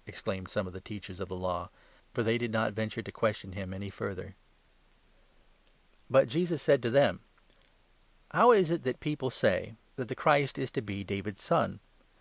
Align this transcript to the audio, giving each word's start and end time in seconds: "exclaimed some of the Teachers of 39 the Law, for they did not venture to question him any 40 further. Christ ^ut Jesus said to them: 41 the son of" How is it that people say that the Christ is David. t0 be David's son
"exclaimed 0.06 0.48
some 0.48 0.68
of 0.68 0.72
the 0.72 0.80
Teachers 0.80 1.18
of 1.18 1.30
39 1.30 1.36
the 1.40 1.44
Law, 1.48 1.68
for 2.14 2.22
they 2.22 2.38
did 2.38 2.52
not 2.52 2.74
venture 2.74 3.02
to 3.02 3.10
question 3.10 3.54
him 3.54 3.74
any 3.74 3.90
40 3.90 3.90
further. 4.14 4.36
Christ 6.08 6.28
^ut 6.28 6.30
Jesus 6.30 6.62
said 6.62 6.80
to 6.84 6.90
them: 6.90 7.22
41 8.30 8.30
the 8.30 8.30
son 8.30 8.30
of" 8.30 8.36
How 8.38 8.52
is 8.52 8.70
it 8.70 8.82
that 8.84 9.00
people 9.00 9.30
say 9.30 9.74
that 9.96 10.06
the 10.06 10.14
Christ 10.14 10.60
is 10.60 10.70
David. 10.70 10.84
t0 10.84 10.86
be 10.86 11.02
David's 11.02 11.42
son 11.42 11.80